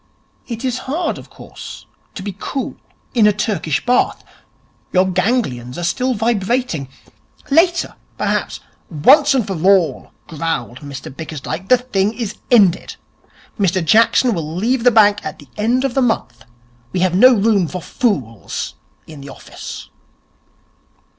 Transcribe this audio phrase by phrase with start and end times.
[0.47, 2.73] It is hard, of course, to be cool
[3.13, 4.23] in a Turkish Bath.
[4.91, 6.89] Your ganglions are still vibrating.
[7.51, 12.95] Later, perhaps' 'Once and for all,' growled Mr Bickersdyke, 'the thing is ended.
[13.59, 16.45] Mr Jackson will leave the bank at the end of the month.
[16.93, 18.73] We have no room for fools
[19.05, 19.87] in the office.'